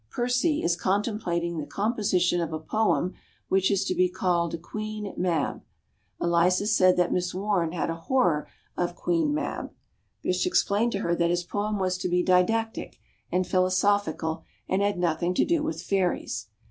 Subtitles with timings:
[0.09, 3.13] Percy is contemplating the composition of a poem
[3.49, 5.61] which is to be called "Queen Mab."
[6.19, 9.71] Eliza said that Miss Warne had a horror of "Queen Mab";
[10.23, 12.97] Bysshe explained to her that his poem was to be didactic
[13.31, 16.47] and philosophical and had nothing to do with fairies.